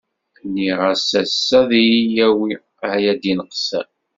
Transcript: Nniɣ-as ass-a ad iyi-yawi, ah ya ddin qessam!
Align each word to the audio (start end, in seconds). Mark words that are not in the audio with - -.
Nniɣ-as 0.47 1.09
ass-a 1.21 1.59
ad 1.61 1.69
iyi-yawi, 1.81 2.51
ah 2.87 2.95
ya 3.03 3.13
ddin 3.17 3.39
qessam! 3.51 3.89